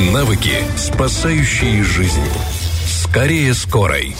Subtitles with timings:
[0.00, 2.24] Навыки, спасающие жизнь.
[2.86, 4.14] Скорее скорой.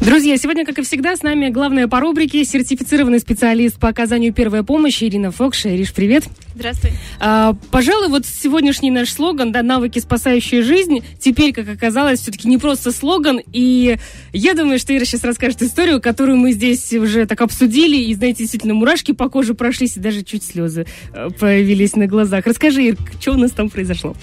[0.00, 4.64] Друзья, сегодня, как и всегда, с нами главная по рубрике сертифицированный специалист по оказанию первой
[4.64, 5.76] помощи Ирина Фокша.
[5.76, 6.24] Ириш, привет.
[6.54, 6.92] Здравствуй.
[7.20, 12.56] А, пожалуй, вот сегодняшний наш слоган, да, навыки, спасающие жизнь, теперь, как оказалось, все-таки не
[12.56, 13.38] просто слоган.
[13.52, 13.98] И
[14.32, 17.96] я думаю, что Ира сейчас расскажет историю, которую мы здесь уже так обсудили.
[17.96, 22.46] И, знаете, действительно, мурашки по коже прошлись, и даже чуть слезы э, появились на глазах.
[22.46, 24.16] Расскажи, Ир, что у нас там произошло?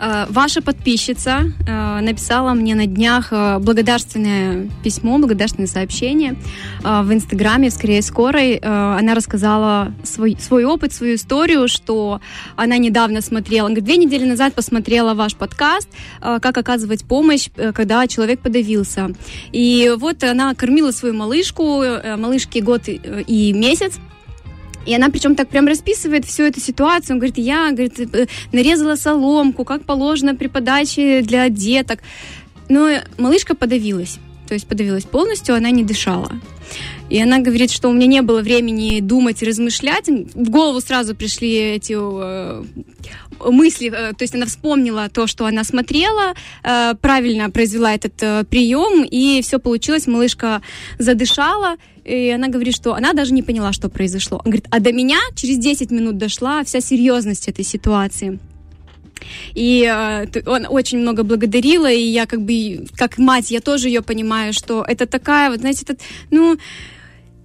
[0.00, 6.36] Э, ваша подписчица э, написала мне на днях э, благодарственное письмо, благодарственное сообщение
[6.82, 8.56] в Инстаграме, в «Скорее скорой».
[8.56, 12.20] Она рассказала свой, свой опыт, свою историю, что
[12.56, 15.88] она недавно смотрела, говорит, две недели назад посмотрела ваш подкаст
[16.20, 19.10] «Как оказывать помощь, когда человек подавился».
[19.52, 21.84] И вот она кормила свою малышку,
[22.16, 23.98] малышке год и месяц,
[24.86, 27.14] и она причем так прям расписывает всю эту ситуацию.
[27.14, 32.00] Он говорит, я говорит, э, нарезала соломку, как положено при подаче для деток.
[32.68, 34.18] Но малышка подавилась.
[34.48, 36.32] То есть подавилась полностью, она не дышала.
[37.10, 40.08] И она говорит, что у меня не было времени думать и размышлять.
[40.08, 42.64] В голову сразу пришли эти э,
[43.44, 49.04] мысли, э, то есть она вспомнила то, что она смотрела, э, правильно произвела этот прием,
[49.04, 50.62] и все получилось, малышка
[50.98, 54.38] задышала, и она говорит, что она даже не поняла, что произошло.
[54.44, 58.38] Она говорит, а до меня через 10 минут дошла вся серьезность этой ситуации.
[59.54, 64.02] И э, он очень много благодарила, и я как бы, как мать, я тоже ее
[64.02, 65.96] понимаю, что это такая, вот, знаете, это,
[66.30, 66.56] ну,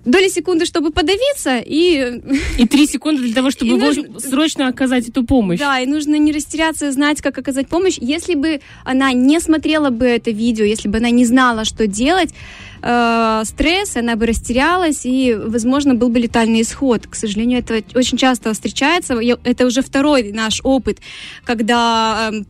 [0.05, 2.21] доли секунды, чтобы подавиться, и...
[2.57, 4.19] И три секунды для того, чтобы нужно...
[4.19, 5.59] срочно оказать эту помощь.
[5.59, 7.97] Да, и нужно не растеряться, знать, как оказать помощь.
[7.99, 12.33] Если бы она не смотрела бы это видео, если бы она не знала, что делать,
[12.81, 17.07] э, стресс, она бы растерялась, и, возможно, был бы летальный исход.
[17.07, 19.19] К сожалению, это очень часто встречается.
[19.43, 20.99] Это уже второй наш опыт,
[21.43, 22.43] когда э,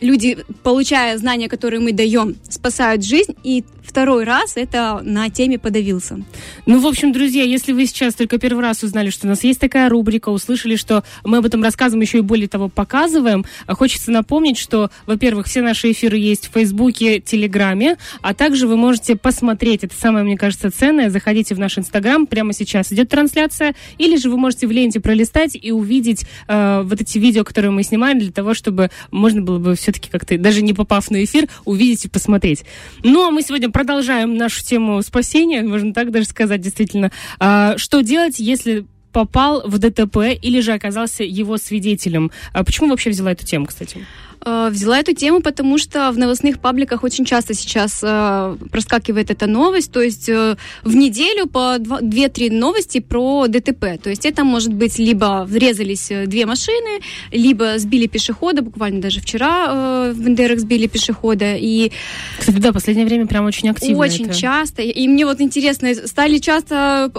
[0.00, 6.18] люди, получая знания, которые мы даем, спасают жизнь, и второй раз это на теме подавился.
[6.66, 9.60] Ну, в общем, друзья, если вы сейчас только первый раз узнали, что у нас есть
[9.60, 14.58] такая рубрика, услышали, что мы об этом рассказываем, еще и более того показываем, хочется напомнить,
[14.58, 19.94] что, во-первых, все наши эфиры есть в Фейсбуке, Телеграме, а также вы можете посмотреть, это
[19.94, 24.38] самое, мне кажется, ценное, заходите в наш Инстаграм, прямо сейчас идет трансляция, или же вы
[24.38, 28.54] можете в ленте пролистать и увидеть э, вот эти видео, которые мы снимаем, для того,
[28.54, 32.64] чтобы можно было бы все-таки как-то, даже не попав на эфир, увидеть и посмотреть.
[33.02, 37.10] Ну, а мы сегодня продолжаем нашу тему спасения, можно так даже сказать, действительно.
[37.40, 42.30] А, что делать, если попал в ДТП или же оказался его свидетелем?
[42.52, 44.06] А почему вообще взяла эту тему, кстати?
[44.44, 49.46] Э, взяла эту тему, потому что в новостных пабликах очень часто сейчас э, проскакивает эта
[49.46, 53.98] новость, то есть э, в неделю по 2-3 новости про ДТП.
[54.02, 57.00] То есть это может быть либо врезались две машины,
[57.32, 61.56] либо сбили пешехода, буквально даже вчера э, в Бендерах сбили пешехода.
[61.56, 61.90] И...
[62.38, 64.34] Кстати, да, в последнее время прям очень активно Очень это.
[64.34, 64.82] часто.
[64.82, 67.10] И мне вот интересно, стали часто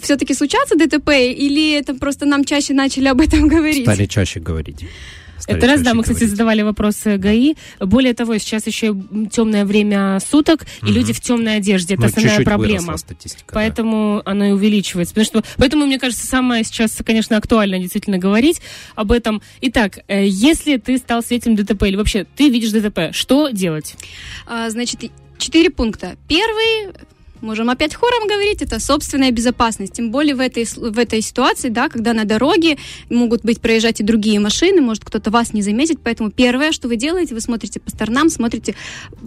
[0.00, 3.84] все-таки случаться ДТП, или это просто нам чаще начали об этом говорить?
[3.84, 4.84] Стали чаще говорить.
[5.46, 7.54] Это раз, да, мы, кстати, задавали вопросы ГАИ.
[7.80, 8.96] Более того, сейчас еще
[9.30, 10.90] темное время суток, угу.
[10.90, 11.94] и люди в темной одежде.
[11.94, 12.96] Это ну, основная проблема.
[13.52, 14.30] Поэтому да.
[14.30, 15.14] оно и увеличивается.
[15.14, 18.60] Потому что, поэтому, мне кажется, самое сейчас, конечно, актуально действительно говорить
[18.94, 19.42] об этом.
[19.60, 23.94] Итак, э, если ты стал свидетелем ДТП, или вообще ты видишь ДТП, что делать?
[24.46, 26.16] А, значит, четыре пункта.
[26.28, 26.92] Первый
[27.40, 29.94] можем опять хором говорить, это собственная безопасность.
[29.94, 32.78] Тем более в этой, в этой ситуации, да, когда на дороге
[33.10, 35.98] могут быть проезжать и другие машины, может кто-то вас не заметит.
[36.02, 38.74] Поэтому первое, что вы делаете, вы смотрите по сторонам, смотрите,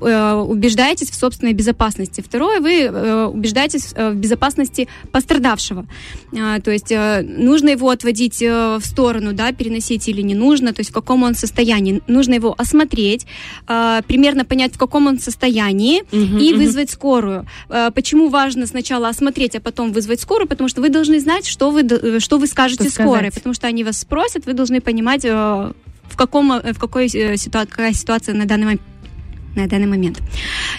[0.02, 2.22] э, убеждаетесь в собственной безопасности.
[2.22, 5.86] Второе, вы э, убеждаетесь э, в безопасности пострадавшего.
[6.32, 10.74] Э, то есть э, нужно его отводить э, в сторону, да, переносить или не нужно,
[10.74, 12.02] то есть в каком он состоянии.
[12.08, 13.26] Нужно его осмотреть,
[13.68, 16.62] э, примерно понять, в каком он состоянии, угу, и угу.
[16.62, 17.46] вызвать скорую.
[17.70, 20.48] Э, Почему важно сначала осмотреть, а потом вызвать скорую?
[20.48, 23.30] Потому что вы должны знать, что вы, э, что вы скажете что скорой.
[23.30, 27.70] Потому что они вас спросят, вы должны понимать, э, в, каком, э, в какой ситуации,
[27.70, 28.82] какая ситуация на данный момент
[29.54, 30.22] на данный момент.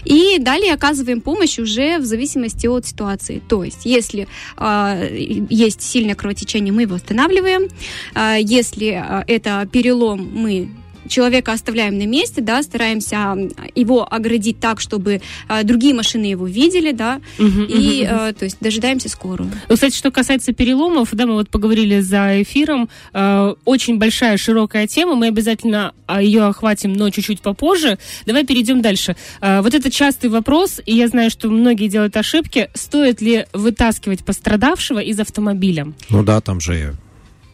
[0.05, 3.43] И далее оказываем помощь уже в зависимости от ситуации.
[3.49, 4.27] То есть, если
[4.57, 7.69] э, есть сильное кровотечение, мы его останавливаем.
[8.15, 10.71] Э, если э, это перелом, мы
[11.09, 13.37] человека оставляем на месте, да, стараемся
[13.75, 18.15] его оградить так, чтобы э, другие машины его видели, да, угу, и, угу.
[18.15, 19.51] Э, то есть, дожидаемся скорую.
[19.69, 24.87] Ну, кстати, что касается переломов, да, мы вот поговорили за эфиром, э, очень большая, широкая
[24.87, 27.99] тема, мы обязательно а, ее охватим, но чуть-чуть попозже.
[28.27, 29.17] Давай перейдем дальше.
[29.41, 34.25] Э, вот это частый вопрос, и я знаю, что многие делают ошибки, стоит ли вытаскивать
[34.25, 35.93] пострадавшего из автомобиля?
[36.09, 36.97] Ну да, там же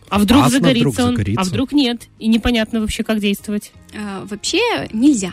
[0.08, 1.40] А вдруг Опасно, загорится вдруг он, загорится.
[1.40, 3.72] а вдруг нет, и непонятно вообще, как действовать.
[3.92, 4.60] Э, Вообще
[4.92, 5.32] нельзя.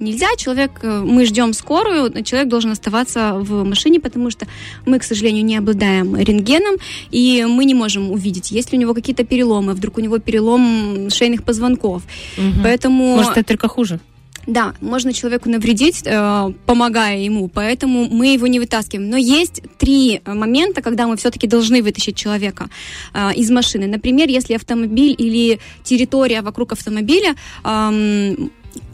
[0.00, 4.46] Нельзя, человек, э, мы ждем скорую, человек должен оставаться в машине, потому что
[4.86, 6.76] мы, к сожалению, не обладаем рентгеном,
[7.10, 11.10] и мы не можем увидеть, есть ли у него какие-то переломы, вдруг у него перелом
[11.10, 12.02] шейных позвонков.
[12.36, 12.62] Мгм.
[12.62, 13.16] Поэтому...
[13.16, 14.00] Может, это только хуже.
[14.46, 19.08] Да, можно человеку навредить, э, помогая ему, поэтому мы его не вытаскиваем.
[19.08, 22.68] Но есть три э, момента, когда мы все-таки должны вытащить человека
[23.14, 23.86] э, из машины.
[23.86, 27.34] Например, если автомобиль или территория вокруг автомобиля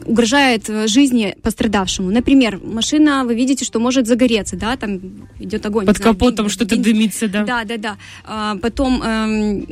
[0.05, 2.09] угрожает э, жизни пострадавшему.
[2.11, 4.99] Например, машина, вы видите, что может загореться, да, там
[5.39, 5.85] идет огонь.
[5.85, 7.43] Под знаю, капотом бен- что-то бен- дымится, да.
[7.43, 7.97] да, да, да.
[8.25, 9.65] А, потом, эм,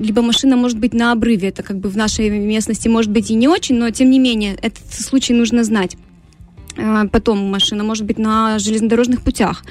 [0.00, 3.34] либо машина может быть на обрыве, это как бы в нашей местности может быть и
[3.34, 5.96] не очень, но тем не менее этот случай нужно знать.
[6.76, 9.64] А, Потом машина может быть на железнодорожных путях.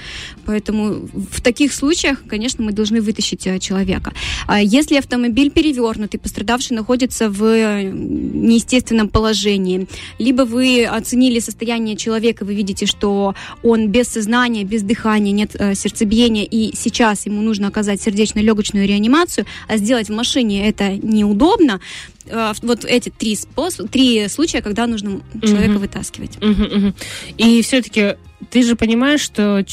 [0.46, 4.14] Поэтому в таких случаях, конечно, мы должны вытащить э, человека.
[4.48, 9.88] А Если автомобиль перевернутый, пострадавший находится в э, неестественном положении,
[10.20, 15.76] либо вы оценили состояние человека, вы видите, что он без сознания, без дыхания, нет э,
[15.76, 21.80] сердцебиения, и сейчас ему нужно оказать сердечно-легочную реанимацию, а сделать в машине это неудобно,
[22.62, 25.80] вот эти три, способ, три случая, когда нужно человека Мгм.
[25.80, 26.42] вытаскивать.
[26.42, 26.96] Мгм, мгм.
[27.38, 28.16] И все-таки
[28.50, 29.63] ты же понимаешь, что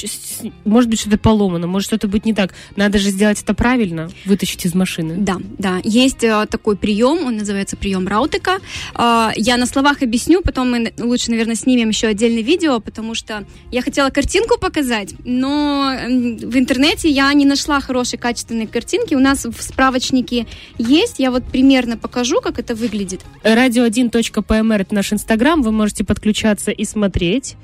[0.65, 2.55] может быть что-то поломано, может что-то быть не так.
[2.77, 5.17] Надо же сделать это правильно, вытащить из машины.
[5.19, 8.59] Да, да, есть э, такой прием, он называется прием Раутека.
[8.95, 13.45] Э, я на словах объясню, потом мы лучше, наверное, снимем еще отдельное видео, потому что
[13.71, 19.15] я хотела картинку показать, но в интернете я не нашла хорошей качественной картинки.
[19.15, 20.47] У нас в справочнике
[20.79, 23.21] есть, я вот примерно покажу, как это выглядит.
[23.45, 27.57] Radio1.pmr это наш инстаграм, вы можете подключаться и смотреть.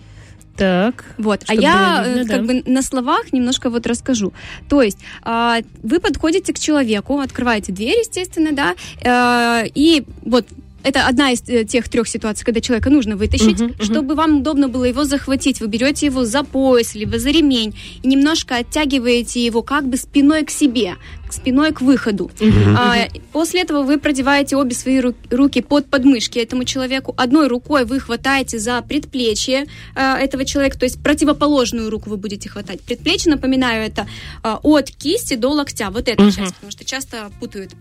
[0.57, 1.05] Так.
[1.19, 2.53] Вот, а я было видно, э, как да.
[2.55, 4.33] бы на словах немножко вот расскажу.
[4.69, 10.47] То есть а, вы подходите к человеку, открываете дверь, естественно, да, э, и вот
[10.87, 13.85] это одна из э, тех трех ситуаций, когда человека нужно вытащить, Мгм, мгм.
[13.85, 15.61] чтобы вам удобно было его захватить.
[15.61, 20.45] Вы берете его за пояс, либо за ремень, и немножко оттягиваете его как бы спиной
[20.45, 20.95] к себе,
[21.31, 22.31] спиной к выходу.
[22.79, 27.15] А, после этого вы продеваете обе свои ру- руки под подмышки этому человеку.
[27.17, 29.67] Одной рукой вы хватаете за предплечье
[29.97, 32.81] а, этого человека, то есть противоположную руку вы будете хватать.
[32.81, 34.07] Предплечье, напоминаю, это
[34.43, 35.91] а, от кисти до локтя.
[35.91, 36.33] Вот эта Мгм.
[36.33, 37.73] часть, потому что часто путают.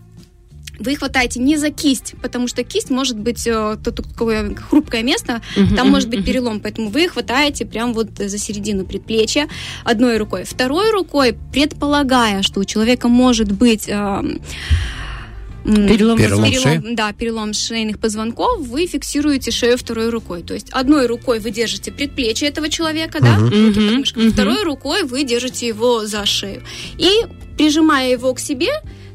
[0.78, 5.02] Вы хватаете не за кисть, потому что кисть может быть э, то- то- такое хрупкое
[5.02, 6.26] место, Мгм, там мгм, может быть мгм.
[6.26, 9.48] перелом, поэтому вы хватаете прям вот за середину предплечья
[9.84, 10.44] одной рукой.
[10.44, 14.40] Второй рукой, предполагая, что у человека может быть м,
[15.64, 16.60] Перелом Перелом мозга.
[16.60, 16.94] шеи?
[16.94, 20.42] да, перелом шейных позвонков, вы фиксируете шею второй рукой.
[20.44, 23.48] То есть одной рукой вы держите предплечье этого человека, да, Мгм.
[23.66, 24.32] руки под мышками, мгм.
[24.32, 26.62] второй рукой вы держите его за шею.
[26.98, 27.08] И
[27.58, 28.68] прижимая его к себе,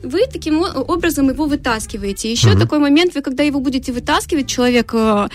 [0.04, 2.32] вы таким образом его вытаскиваете.
[2.32, 2.60] Еще Мгм.
[2.60, 5.28] такой момент, вы когда его будете вытаскивать, человек, э,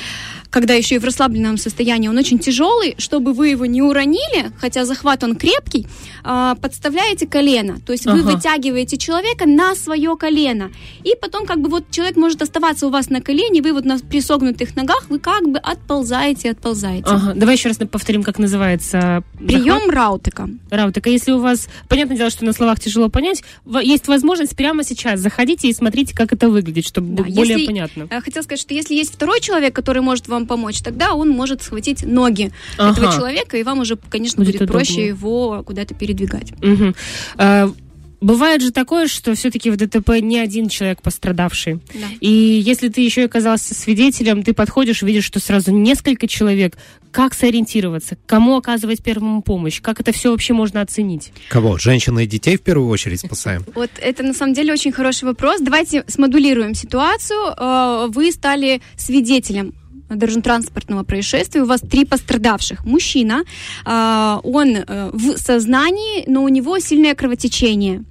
[0.56, 4.86] когда еще и в расслабленном состоянии, он очень тяжелый, чтобы вы его не уронили, хотя
[4.86, 5.86] захват он крепкий,
[6.24, 7.78] а, подставляете колено.
[7.84, 8.30] То есть вы Ага.
[8.32, 10.70] вытягиваете человека на свое колено.
[11.04, 13.98] И потом как бы вот человек может оставаться у вас на колене, вы вот на
[13.98, 17.04] присогнутых ногах, вы как бы отползаете, отползаете.
[17.06, 17.34] Ага.
[17.34, 20.48] Давай еще раз повторим, как называется Прием раутека.
[20.70, 21.06] Раутек.
[21.06, 23.42] А если у вас, понятное дело, что на словах тяжело понять,
[23.82, 27.66] есть возможность прямо сейчас заходите и смотрите, как это выглядит, чтобы Да, было более если-
[27.66, 28.06] понятно.
[28.08, 31.62] Э, Хотела сказать, что если есть второй человек, который может вам помочь, тогда он может
[31.62, 32.92] схватить ноги Ага.
[32.92, 35.08] этого человека, и вам уже, конечно, Будет будет, проще удобнее.
[35.08, 36.52] его куда-то передвигать.
[36.62, 36.94] Мгм.
[37.36, 37.70] А,
[38.18, 41.74] Бывает же такое, что все-таки в ДТП не один человек пострадавший.
[41.92, 42.06] Да.
[42.20, 46.78] И если ты еще и оказался свидетелем, ты подходишь, видишь, что сразу несколько человек.
[47.10, 48.16] Как сориентироваться?
[48.26, 49.82] Кому оказывать первую помощь?
[49.82, 51.30] Как это все вообще можно оценить?
[51.50, 51.76] Кого?
[51.76, 53.64] Женщин и детей в первую очередь спасаем?
[53.74, 55.60] Вот это на самом деле очень хороший вопрос.
[55.60, 57.38] Давайте смодулируем ситуацию.
[57.54, 59.74] Э, Вы стали свидетелем
[60.08, 61.62] дорожно-транспортного происшествия.
[61.62, 62.84] У вас три пострадавших.
[62.84, 63.44] Мужчина,
[63.84, 68.04] э, он э, в сознании, но у него сильное кровотечение.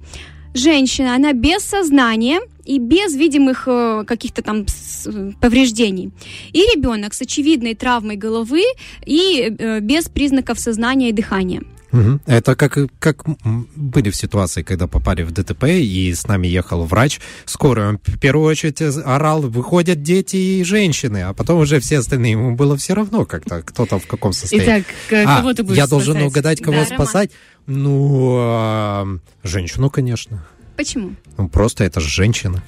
[0.54, 4.66] Женщина, она без сознания и без видимых э, каких-то там
[5.40, 6.10] повреждений.
[6.52, 8.62] И ребенок с очевидной травмой головы
[9.04, 11.62] и э, без признаков сознания и дыхания.
[12.26, 13.24] Это как, как
[13.76, 17.88] были в ситуации, когда попали в ДТП, и с нами ехал врач скорой.
[17.88, 22.32] Он в первую очередь орал, выходят дети и женщины, а потом уже все остальные.
[22.32, 24.84] Ему было все равно как-то, кто там в каком состоянии.
[25.10, 26.28] Итак, А, кого ты будешь я должен спасать?
[26.28, 26.94] угадать, кого Да, Роман.
[26.94, 27.30] спасать?
[27.66, 29.06] Ну, а,
[29.42, 30.44] женщину, конечно.
[30.76, 31.12] Почему?
[31.38, 32.62] Ну, просто это же женщина.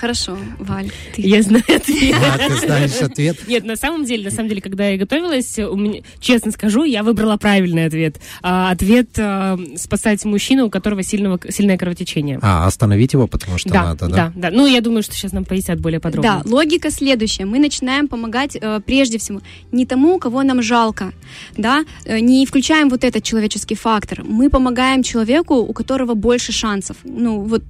[0.00, 0.90] Хорошо, Валь.
[1.14, 1.22] Ты...
[1.22, 2.14] Я знаю ответ.
[2.20, 3.48] Да, ты знаешь ответ.
[3.48, 7.02] Нет, на самом деле, на самом деле, когда я готовилась, у меня, честно скажу, я
[7.02, 8.20] выбрала правильный ответ.
[8.42, 12.38] А, ответ а, спасать мужчину, у которого сильного, сильное кровотечение.
[12.42, 14.16] А, остановить его, потому что да, надо, да?
[14.16, 14.50] Да, да.
[14.56, 16.42] Ну, я думаю, что сейчас нам пояснят более подробно.
[16.44, 17.44] Да, логика следующая.
[17.44, 19.40] Мы начинаем помогать э, прежде всего
[19.72, 21.12] не тому, кого нам жалко,
[21.56, 24.22] да, э, не включаем вот этот человеческий фактор.
[24.24, 26.98] Мы помогаем человеку, у которого больше шансов.
[27.02, 27.62] Ну, вот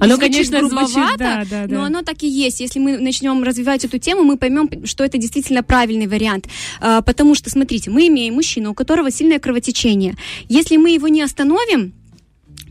[0.00, 1.75] оно, конечно, звучит, да, да, да.
[1.76, 2.60] Но оно так и есть.
[2.60, 6.46] Если мы начнем развивать эту тему, мы поймем, что это действительно правильный вариант.
[6.80, 10.16] А, потому что, смотрите, мы имеем мужчину, у которого сильное кровотечение.
[10.48, 11.92] Если мы его не остановим,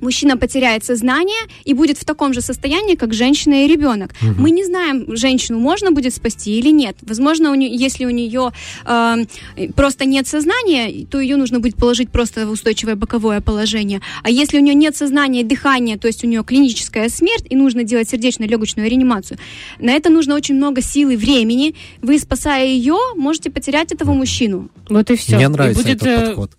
[0.01, 4.11] мужчина потеряет сознание и будет в таком же состоянии, как женщина и ребенок.
[4.21, 4.41] Угу.
[4.41, 6.97] Мы не знаем, женщину можно будет спасти или нет.
[7.01, 8.51] Возможно, у нее, если у нее
[8.85, 9.15] э,
[9.75, 14.01] просто нет сознания, то ее нужно будет положить просто в устойчивое боковое положение.
[14.23, 17.55] А если у нее нет сознания и дыхания, то есть у нее клиническая смерть, и
[17.55, 19.37] нужно делать сердечно-легочную реанимацию,
[19.79, 21.75] на это нужно очень много сил и времени.
[22.01, 24.69] Вы, спасая ее, можете потерять этого мужчину.
[24.89, 25.35] Вот и все.
[25.35, 26.51] Мне нравится и будет, этот э, подход.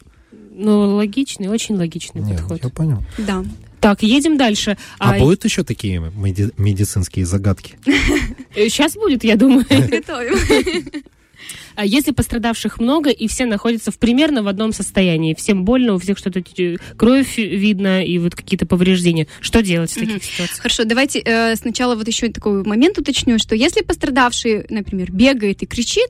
[0.59, 2.61] Ну, логичный, очень логичный Нет, подход.
[2.65, 3.03] я понял.
[3.19, 3.45] Да.
[3.81, 4.79] Так, едем дальше.
[4.99, 7.79] А, будут еще такие меди- медицинские загадки?
[8.55, 9.67] Сейчас будет, я думаю.
[9.69, 11.05] Готовим.
[11.77, 15.99] А если пострадавших много, и все находятся в примерно в одном состоянии, всем больно, у
[15.99, 20.61] всех что-то э, кровь видно и вот какие-то повреждения, что делать в таких ситуациях?
[20.61, 25.67] Хорошо, давайте э, сначала вот еще такой момент уточню, что если пострадавший, например, бегает и
[25.67, 26.09] кричит,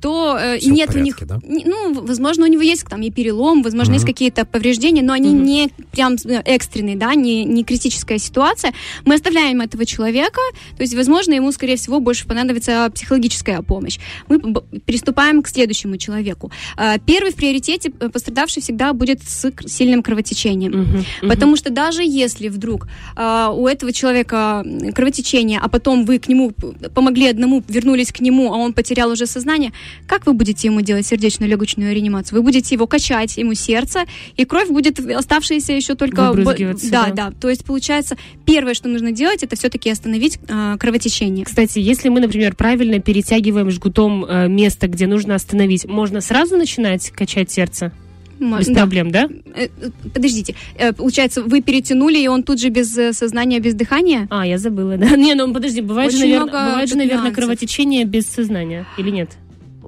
[0.00, 1.38] то э, нет порядке, у них, да?
[1.44, 5.30] не- ну, возможно, у него есть там и перелом, возможно, есть какие-то повреждения, но они
[5.30, 5.44] Мгм.
[5.44, 8.72] не прям э, экстренные, да, не, не критическая ситуация.
[9.04, 10.40] Мы оставляем этого человека,
[10.76, 13.98] то есть, возможно, ему, скорее всего, больше понадобится психологическая помощь.
[14.28, 14.40] Мы
[14.86, 16.50] приступаем к следующему человеку.
[16.76, 20.72] Э, Первый в приоритете э, пострадавший всегда будет с сильным кровотечением.
[20.72, 21.28] Мгм, мгм.
[21.28, 24.64] Потому что даже если вдруг а, у этого человека
[24.94, 26.52] кровотечение, а потом вы к нему
[26.94, 29.72] помогли одному, вернулись к нему, а он потерял уже сознание,
[30.06, 32.38] как вы будете ему делать сердечно-легочную реанимацию?
[32.38, 34.04] Вы будете его качать, ему сердце,
[34.36, 36.32] и кровь будет оставшаяся еще только...
[36.32, 37.12] Выбрызгиваться, Да, да.
[37.12, 37.32] да.
[37.40, 41.44] То есть, получается, первое, что нужно делать, это все-таки остановить а, кровотечение.
[41.44, 47.10] Кстати, если мы, например, правильно перетягиваем жгутом э, место, где нужно остановить, можно сразу начинать
[47.10, 47.92] качать сердце?
[48.40, 48.74] Без да.
[48.74, 49.28] проблем, да?
[49.56, 53.74] Э, э, Подождите, Э, получается, вы перетянули, и он тут же без э, сознания, без
[53.74, 54.28] дыхания?
[54.30, 55.08] А, я забыла, да.
[55.16, 57.36] Не, ну подожди, бывает же, Очень наверное, много бывает же, наверное, нюансов.
[57.36, 59.30] кровотечение без сознания, или нет?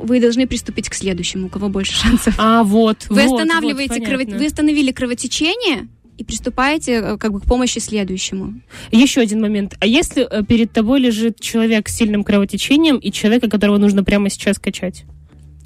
[0.02, 2.34] Вы должны приступить к следующему, у кого больше шансов.
[2.38, 3.06] А, вот.
[3.08, 5.88] Вы вот, останавливаете, вот, крово- вы остановили кровотечение
[6.18, 8.60] и приступаете э, как бы к помощи следующему.
[8.90, 9.74] Еще один момент.
[9.80, 14.28] А если э, перед тобой лежит человек с сильным кровотечением и человека, которого нужно прямо
[14.28, 15.04] сейчас качать?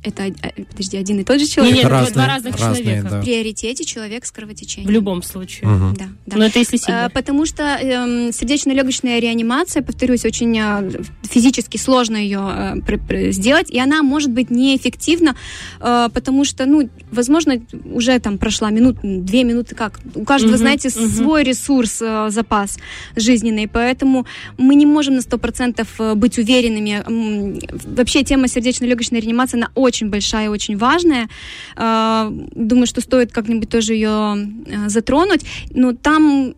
[0.04, 1.74] Это, э, подожди, один и тот же человек?
[1.74, 3.08] не, Это два- разные- два разных разные, человека.
[3.10, 3.20] да.
[3.20, 4.88] В приоритете человек с кровотечением.
[4.88, 5.66] В любом случае.
[5.68, 5.94] Мгм.
[5.98, 6.36] Да, да.
[6.36, 7.06] Но это если сильно.
[7.06, 10.90] Э, Потому что эм, сердечно-легочная реанимация, повторюсь, очень э,
[11.22, 15.36] физически сложно ее э, пр- пр- сделать, и она может быть неэффективна,
[15.80, 20.58] э, потому что, ну, возможно, уже там прошла минут, две минуты, как у каждого, Мгм,
[20.58, 21.08] знаете, мгм.
[21.08, 22.78] свой ресурс, э, запас
[23.16, 24.26] жизненный, поэтому
[24.58, 27.02] мы не можем на 100% э, быть уверенными.
[27.96, 31.28] Вообще тема сердечно-легочной реанимации, она очень большая, очень важная.
[31.76, 34.36] Э, Думаю, что стоит как-нибудь тоже ее
[34.66, 36.54] э, затронуть, но там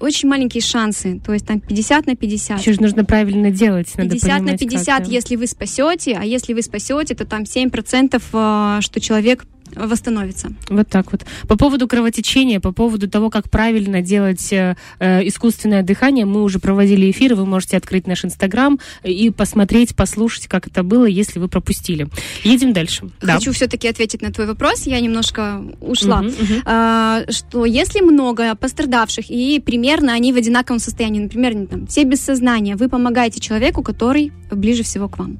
[0.00, 2.60] очень маленькие шансы, то есть там 50 на 50.
[2.60, 3.88] Еще же нужно правильно делать.
[3.96, 5.12] Надо 50 на понимать, 50, как, да.
[5.12, 10.52] если вы спасете, а если вы спасете, то там 7%, э, что человек восстановится.
[10.68, 11.24] Вот так вот.
[11.48, 16.58] По поводу кровотечения, по поводу того, как правильно делать э, э, искусственное дыхание, мы уже
[16.58, 21.48] проводили эфир, вы можете открыть наш инстаграм и посмотреть, послушать, как это было, если вы
[21.48, 22.08] пропустили.
[22.44, 23.08] Едем дальше.
[23.20, 23.34] Да.
[23.34, 26.22] Хочу все-таки ответить на твой вопрос, я немножко ушла.
[26.22, 26.62] Мгм, мгм.
[26.64, 32.20] А, что если много пострадавших и примерно они в одинаковом состоянии, например, там, все без
[32.20, 35.38] сознания, вы помогаете человеку, который ближе всего к вам.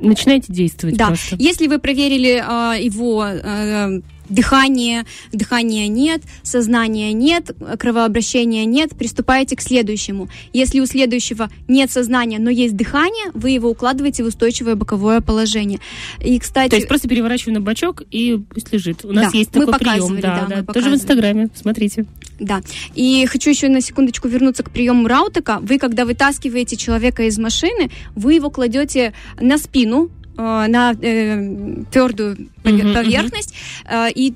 [0.00, 1.08] Начинайте действовать Да.
[1.08, 1.36] просто.
[1.38, 3.90] Если вы проверили а, его а,
[4.28, 10.28] дыхание, дыхания нет, сознания нет, кровообращения нет, приступаете к следующему.
[10.52, 15.80] Если у следующего нет сознания, но есть дыхание, вы его укладываете в устойчивое боковое положение.
[16.20, 19.04] И, кстати, То есть просто переворачиваю на бочок и пусть лежит.
[19.04, 19.94] У нас Да, есть мы такой прием.
[19.94, 20.72] показывали, Да, да, мы да.
[20.72, 21.48] Тоже в инстаграме.
[21.54, 22.06] Смотрите.
[22.38, 22.60] Да.
[22.94, 25.58] И хочу еще на секундочку вернуться к приему Раутека.
[25.62, 30.10] Вы, когда вытаскиваете человека из машины, вы его кладете на спину,
[30.42, 34.34] на э, твердую Мгм, поверхность, э, и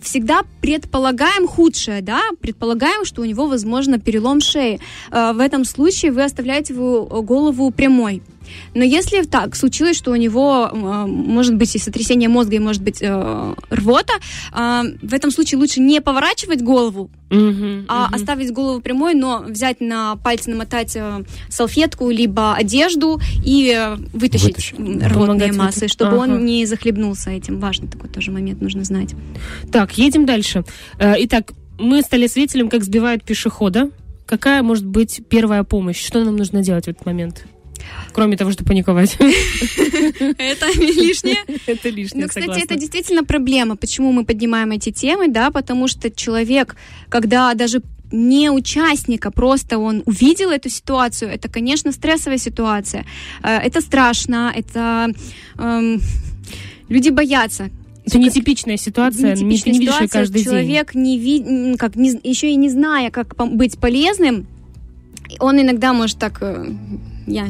[0.00, 4.80] всегда предполагаем худшее, да, предполагаем, что у него, возможно, перелом шеи.
[5.10, 8.22] Э, В этом случае вы оставляете его голову прямой.
[8.74, 12.82] Но если так случилось, что у него э, может быть и сотрясение мозга, и может
[12.82, 14.14] быть э, рвота,
[14.52, 18.14] э, в этом случае лучше не поворачивать голову, Мгм, а мгм.
[18.14, 24.78] оставить голову прямой, но взять на пальцы, намотать э, салфетку, либо одежду и вытащить Вытащить.
[24.78, 26.20] рвотные Помогать массы, чтобы Ага.
[26.22, 27.58] он не захлебнулся этим.
[27.58, 29.14] Важный такой тоже момент нужно знать.
[29.70, 30.64] Так, едем дальше.
[30.98, 33.90] Э, Итак, мы стали свидетелем, как сбивают пешехода.
[34.26, 36.02] Какая может быть первая помощь?
[36.04, 37.44] Что нам нужно делать в этот момент?
[38.12, 39.16] Кроме того, что паниковать.
[39.18, 41.38] Это лишнее.
[41.66, 43.76] Это лишнее, Ну, кстати, это действительно проблема.
[43.76, 46.76] Почему мы поднимаем эти темы, да, потому что человек,
[47.08, 53.06] когда даже не участника, просто он увидел эту ситуацию, это, конечно, стрессовая ситуация.
[53.42, 55.12] Э, Это страшно, это...
[55.58, 56.00] эм,
[56.88, 57.70] люди боятся.
[58.04, 60.44] Это нетипичная ситуация, не, ты не видишь ситуация, каждый день.
[60.44, 61.76] человек не ви...
[61.76, 64.46] как, не, еще и не зная, как быть полезным,
[65.38, 66.66] он иногда может так, э,
[67.26, 67.48] я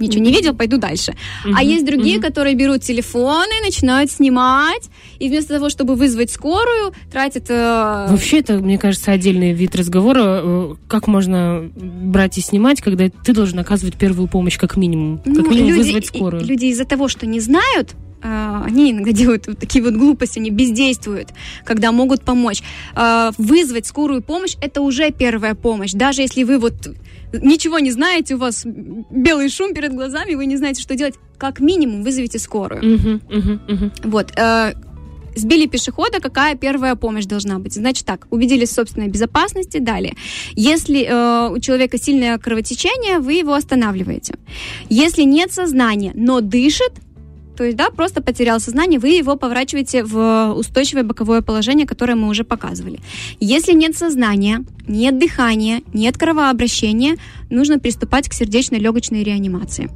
[0.00, 1.14] ничего не видел, пойду дальше.
[1.44, 2.26] А Мгм, есть другие, мгм.
[2.26, 4.90] которые берут телефоны, начинают снимать,
[5.20, 7.44] и вместо того, чтобы вызвать скорую, тратят...
[7.48, 10.40] э, Вообще, это, мне кажется, отдельный вид разговора.
[10.42, 15.18] Э, Как можно брать и снимать, когда ты должен оказывать первую помощь как минимум?
[15.18, 16.44] Как ну, минимум люди, вызвать скорую.
[16.44, 20.50] люди из-за того, что не знают, э, они иногда делают вот такие вот глупости, они
[20.50, 21.28] бездействуют,
[21.64, 22.62] когда могут помочь.
[22.96, 25.92] Э, Вызвать скорую помощь– это уже первая помощь.
[25.92, 26.74] Даже если вы вот
[27.32, 31.60] ничего не знаете, у вас белый шум перед глазами, вы не знаете, что делать, как
[31.60, 32.82] минимум вызовите скорую.
[32.84, 33.92] Мгм, мгм.
[34.04, 34.32] Вот.
[34.36, 34.74] э,
[35.36, 37.74] Сбили пешехода, какая первая помощь должна быть?
[37.74, 40.14] Значит так, убедились в собственной безопасности, далее.
[40.54, 44.36] Если э, у человека сильное кровотечение, вы его останавливаете.
[44.88, 46.92] Если нет сознания, но дышит,
[47.56, 52.28] то есть, да, просто потерял сознание, вы его поворачиваете в устойчивое боковое положение, которое мы
[52.28, 53.00] уже показывали.
[53.40, 57.16] Если нет сознания, нет дыхания, нет кровообращения,
[57.50, 59.90] нужно приступать к сердечно-легочной реанимации.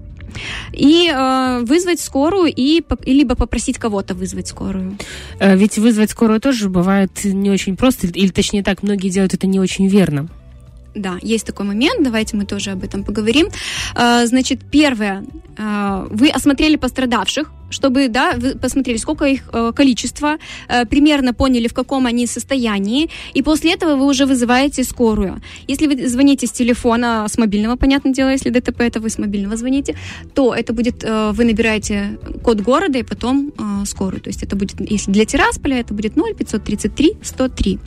[0.73, 4.99] И э, вызвать скорую, и, и либо попросить кого-то вызвать скорую.
[5.41, 9.47] Э, Ведь вызвать скорую тоже бывает не очень просто, или точнее так, многие делают это
[9.47, 10.29] не очень верно.
[10.99, 13.49] Да, есть такой момент, давайте мы тоже об этом поговорим.
[13.95, 15.25] Э, Значит, первое,
[15.57, 20.37] э, вы осмотрели пострадавших, чтобы, да, вы посмотрели, сколько их э, количество,
[20.69, 25.41] э, примерно поняли, в каком они состоянии, и после этого вы уже вызываете скорую.
[25.69, 29.57] Если вы звоните с телефона, с мобильного, понятное дело, если ДТП, это вы с мобильного
[29.57, 29.95] звоните,
[30.35, 34.21] то это будет, э, вы набираете код города и потом э, скорую.
[34.21, 37.79] То есть это будет, если для Тирасполя, это будет 0 533 103.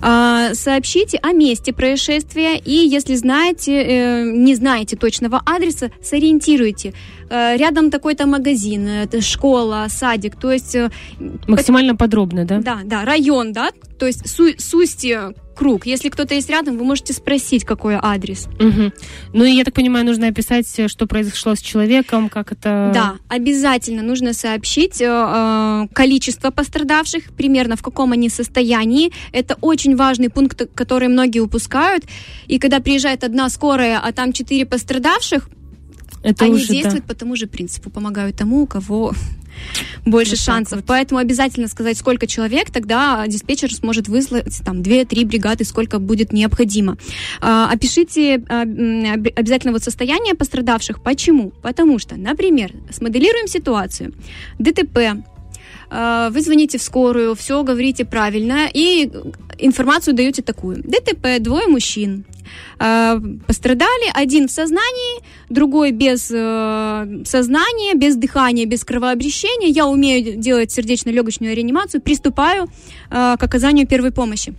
[0.00, 6.92] А, Сообщите о месте происшествия и, если знаете, э, не знаете точного адреса, сориентируйте.
[7.30, 10.90] Э, Рядом такой-то магазин, э, школа, садик, то есть э,
[11.46, 12.58] Максимально подробно, да?
[12.58, 15.18] да, да, район, да, то есть су- сусти
[15.58, 15.86] круг.
[15.86, 18.46] Если кто-то есть рядом, вы можете спросить, какой адрес.
[18.60, 18.92] Мгм.
[19.32, 22.92] Ну и я так понимаю, нужно описать, э, что произошло с человеком, как это...
[22.94, 29.10] Да, обязательно нужно сообщить э, э, количество пострадавших, примерно в каком они состоянии.
[29.32, 32.04] Это очень важный пункт, который многие упускают.
[32.46, 35.50] И когда приезжает одна скорая, а там четыре пострадавших,
[36.22, 36.72] это они уже, да.
[36.74, 39.12] действуют по тому же принципу, помогают тому, у кого
[40.04, 40.78] больше Вот шансов.
[40.78, 40.86] вот.
[40.86, 46.96] Поэтому обязательно сказать, сколько человек, тогда диспетчер сможет выслать там 2-3 бригады, сколько будет необходимо.
[47.40, 51.02] А, Опишите а, обязательно вот состояние пострадавших.
[51.02, 51.50] Почему?
[51.62, 54.14] Потому что, например, смоделируем ситуацию.
[54.58, 55.22] ДТП,
[55.90, 59.10] вы звоните в скорую, все говорите правильно, и
[59.58, 60.82] информацию даете такую.
[60.82, 62.24] ДТП, двое мужчин.
[62.78, 69.68] А, Пострадали, один в сознании, другой без э, сознания, без дыхания, без кровообращения.
[69.68, 72.68] Я умею делать сердечно-легочную реанимацию, приступаю э,
[73.38, 74.54] к оказанию первой помощи.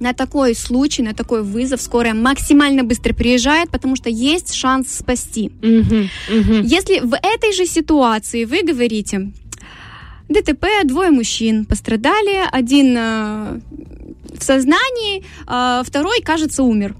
[0.00, 5.52] На такой случай, на такой вызов скорая максимально быстро приезжает, потому что есть шанс спасти.
[5.62, 6.62] Мгм, мгм.
[6.62, 9.30] Если в этой же ситуации вы говорите,
[10.28, 13.60] ДТП, двое мужчин пострадали, один э,
[14.38, 16.94] в сознании, а второй, кажется, умер.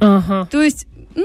[0.00, 0.48] Ага.
[0.50, 1.24] То есть, ну,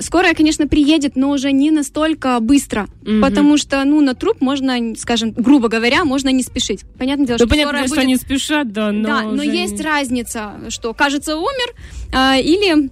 [0.00, 3.20] скорая, конечно, приедет, но уже не настолько быстро, Мгм.
[3.20, 6.84] потому что, ну, на труп можно, скажем, грубо говоря, можно не спешить.
[6.98, 9.04] Понятное дело, Да что понятно, скорая что будет- они спешат, да, но...
[9.06, 11.74] да, но есть не- разница, что, кажется, умер,
[12.12, 12.90] а, или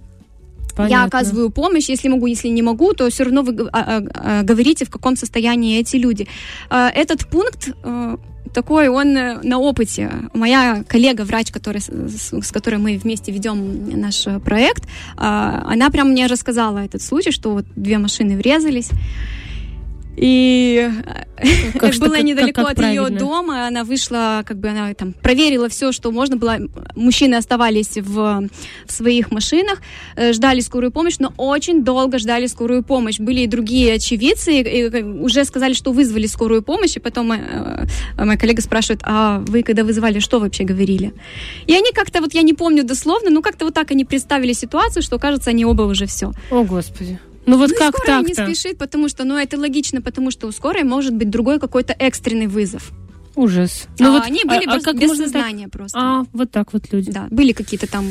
[0.77, 1.05] я Понятно.
[1.05, 4.85] оказываю помощь, если могу, если не могу, то все равно вы а, а, а, говорите,
[4.85, 6.27] в каком состоянии эти люди.
[6.69, 8.17] Этот пункт э,
[8.53, 10.11] такой, он э, на опыте.
[10.33, 14.83] Моя коллега, врач, который, с, с- которой мы вместе ведем наш проект,
[15.17, 18.89] она прям мне рассказала этот случай, что вот две машины врезались.
[20.15, 20.89] И
[21.79, 23.19] Как что- было как- недалеко как от ее правильно?
[23.19, 23.67] дома.
[23.67, 26.57] Она вышла, как бы она там проверила все, что можно было.
[26.95, 28.47] Мужчины оставались в,
[28.85, 29.81] в своих машинах,
[30.15, 33.19] э, ждали скорую помощь, но очень долго ждали скорую помощь.
[33.19, 37.87] Были и другие очевидцы, и, и уже сказали, что вызвали скорую помощь, и потом э,
[38.17, 41.13] э, моя коллега спрашивает, а вы когда вызывали, что вообще говорили?
[41.65, 45.01] И они как-то, вот я не помню дословно, но как-то вот так они представили ситуацию,
[45.01, 46.31] что, кажется, они оба уже все.
[46.51, 47.19] О, Господи.
[47.45, 50.51] Ну вот Ну, как скорая не спешит, потому что, ну, это логично, потому что у
[50.51, 52.91] скорой может быть другой какой-то экстренный вызов.
[53.35, 53.87] Ужас.
[53.99, 55.33] а Ну вот, они были а- а без, как без можно так?
[55.33, 55.97] сознания просто.
[55.99, 57.11] А, вот так вот люди.
[57.11, 58.05] Да, были какие-то там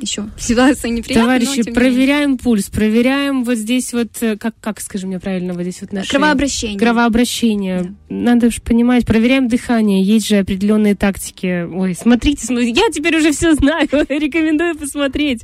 [0.00, 1.16] еще ситуации неприятные.
[1.16, 1.74] но Товарищи, тем не менее.
[1.74, 5.92] проверяем пульс, проверяем вот здесь вот, э, как, как скажи мне правильно, вот здесь вот
[5.92, 6.10] на шее.
[6.10, 6.78] Кровообращение.
[6.78, 7.94] Кровообращение.
[8.08, 11.64] Надо же понимать, проверяем дыхание, есть же определенные тактики.
[11.64, 15.42] Ой, смотрите, смотрите, я теперь уже все знаю, рекомендую посмотреть.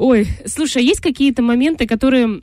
[0.00, 2.40] Ой, слушай, а есть какие-то моменты, которые,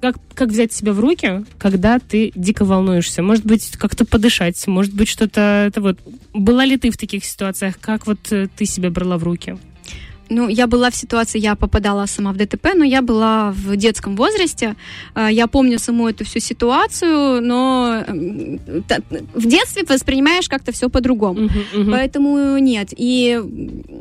[0.00, 3.22] как, как взять себя в руки, когда ты дико волнуешься?
[3.22, 6.00] Может быть, как-то подышать, может быть, что-то, это вот,
[6.34, 9.56] была ли ты в таких ситуациях, как вот э, ты себя брала в руки?
[10.28, 14.16] Ну, я была в ситуации, я попадала сама в ДТП, но я была в детском
[14.16, 14.74] возрасте.
[15.14, 18.04] Э, Я помню саму эту всю ситуацию, но
[19.34, 21.40] в детстве воспринимаешь как-то все по-другому.
[21.40, 21.90] Мгм, мгм.
[21.92, 22.88] Поэтому нет.
[22.96, 23.40] И,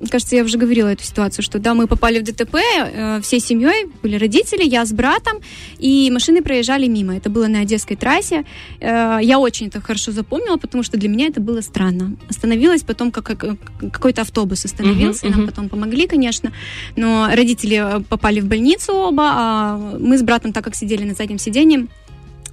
[0.09, 3.85] кажется, я уже говорила эту ситуацию, что да, мы попали в ДТП э, всей семьей,
[4.03, 5.37] были родители, я с братом,
[5.79, 7.15] и машины проезжали мимо.
[7.15, 8.45] Это было на Одесской трассе.
[8.79, 12.15] Э, я очень это хорошо запомнила, потому что для меня это было странно.
[12.29, 13.57] Остановилась потом, как, как-
[13.91, 15.49] какой-то автобус остановился, Мгм, нам мгм.
[15.49, 16.51] потом помогли, конечно,
[16.95, 21.13] но родители э, попали в больницу оба, а мы с братом, так как сидели на
[21.13, 21.87] заднем сиденье,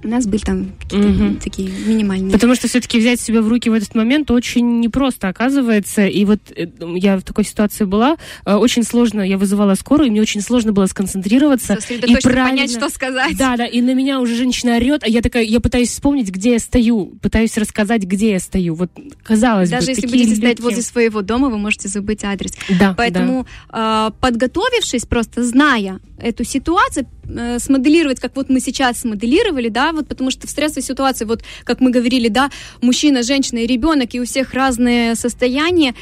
[0.03, 1.35] у нас были там какие-то Мгм.
[1.37, 2.31] такие минимальные.
[2.31, 6.05] Потому что все-таки взять себя в руки в этот момент очень непросто оказывается.
[6.05, 8.17] И вот э, я в такой ситуации была.
[8.45, 11.77] э, Очень сложно, я вызывала скорую, и мне очень сложно было сконцентрироваться.
[11.89, 13.37] И правильно- понять, что сказать.
[13.37, 16.53] Да, да, и на меня уже женщина орет, а я такая, я пытаюсь вспомнить, где
[16.53, 18.75] я стою, пытаюсь рассказать, где я стою.
[18.75, 18.91] Вот
[19.23, 22.51] казалось Даже бы, если будете стоять легкие- возле своего дома, вы можете забыть адрес.
[22.79, 29.69] Да, Поэтому, э, подготовившись, просто зная эту ситуацию, э, смоделировать, как вот мы сейчас смоделировали,
[29.69, 32.49] да, вот потому что в стрессовой ситуации, вот как мы говорили, да,
[32.81, 35.95] мужчина, женщина и ребенок, и у всех разные состояния,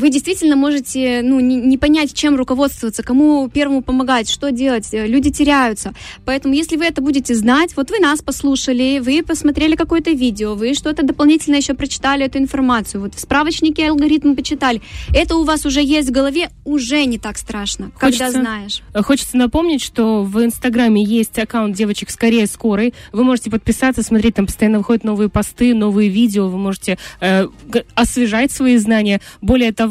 [0.00, 4.88] вы действительно можете ну, не, не понять, чем руководствоваться, кому первому помогать, что делать.
[4.92, 5.92] Э, Люди теряются.
[6.24, 10.74] Поэтому, если вы это будете знать, вот вы нас послушали, вы посмотрели какое-то видео, вы
[10.74, 14.80] что-то дополнительно еще прочитали эту информацию, вот в справочнике алгоритм почитали,
[15.14, 18.82] это у вас уже есть в голове, уже не так страшно, когда Хочется- знаешь.
[18.94, 22.94] Хочется напомнить, что в Инстаграме есть аккаунт девочек скорее скорой.
[23.12, 26.48] Вы можете подписаться, смотреть, там постоянно выходят новые посты, новые видео.
[26.48, 27.46] Вы можете э,
[27.94, 29.20] освежать свои знания.
[29.42, 29.89] Более того,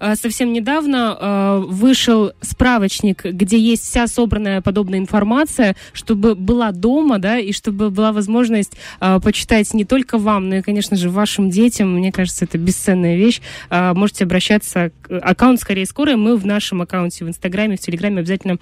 [0.00, 7.18] э, совсем недавно э, вышел справочник, где есть вся собранная подобная информация, чтобы была дома,
[7.18, 11.50] да, и чтобы была возможность э, почитать не только вам, но и, конечно же, вашим
[11.50, 11.94] детям.
[11.94, 13.40] Мне кажется, это бесценная вещь.
[13.70, 16.16] Можете обращаться аккаунт скорее скорой.
[16.16, 18.58] Мы в нашем аккаунте в Инстаграме, в Телеграме обязательно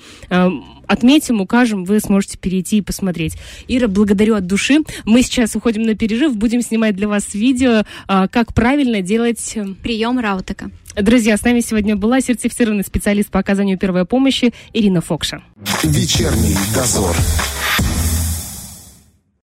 [0.87, 3.37] отметим, укажем, вы сможете перейти и посмотреть.
[3.69, 4.79] Ира, благодарю от души.
[5.05, 9.53] Мы сейчас уходим на перерыв, будем снимать для вас видео, э, как правильно делать...
[9.55, 10.71] э, Прием Раутека.
[10.97, 15.43] Друзья, с нами сегодня была сертифицированный специалист по оказанию первой помощи Ирина Фокша.
[15.83, 17.15] Вечерний дозор.